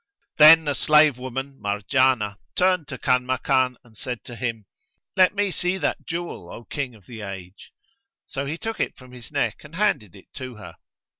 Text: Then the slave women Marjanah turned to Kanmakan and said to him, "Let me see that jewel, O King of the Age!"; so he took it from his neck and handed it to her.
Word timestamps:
Then 0.39 0.65
the 0.65 0.73
slave 0.73 1.19
women 1.19 1.59
Marjanah 1.61 2.37
turned 2.55 2.87
to 2.87 2.97
Kanmakan 2.97 3.75
and 3.83 3.95
said 3.95 4.23
to 4.23 4.35
him, 4.35 4.65
"Let 5.15 5.35
me 5.35 5.51
see 5.51 5.77
that 5.77 6.07
jewel, 6.07 6.51
O 6.51 6.63
King 6.63 6.95
of 6.95 7.05
the 7.05 7.21
Age!"; 7.21 7.71
so 8.25 8.47
he 8.47 8.57
took 8.57 8.79
it 8.79 8.97
from 8.97 9.11
his 9.11 9.31
neck 9.31 9.57
and 9.63 9.75
handed 9.75 10.15
it 10.15 10.33
to 10.37 10.55
her. 10.55 10.73